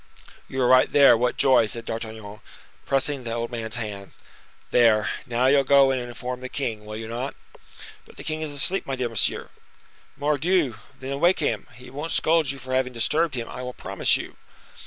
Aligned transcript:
"You 0.47 0.59
are 0.63 0.67
right 0.67 0.91
there, 0.91 1.15
what 1.15 1.37
joy!" 1.37 1.67
said 1.67 1.85
D'Artagnan, 1.85 2.39
pressing 2.87 3.23
the 3.23 3.33
old 3.33 3.51
man's 3.51 3.75
hand. 3.75 4.13
"There, 4.71 5.11
now 5.27 5.45
you'll 5.45 5.63
go 5.63 5.91
and 5.91 6.01
inform 6.01 6.41
the 6.41 6.49
king, 6.49 6.85
will 6.87 6.95
you 6.97 7.07
not?" 7.07 7.35
"But 8.07 8.17
the 8.17 8.23
king 8.23 8.41
is 8.41 8.49
asleep, 8.49 8.87
my 8.87 8.95
dear 8.95 9.09
monsieur." 9.09 9.49
"Mordioux! 10.17 10.77
then 10.99 11.19
wake 11.19 11.37
him. 11.37 11.67
He 11.75 11.91
won't 11.91 12.13
scold 12.13 12.49
you 12.49 12.57
for 12.57 12.73
having 12.73 12.93
disturbed 12.93 13.35
him, 13.35 13.47
I 13.47 13.61
will 13.61 13.73
promise 13.73 14.17
you." 14.17 14.37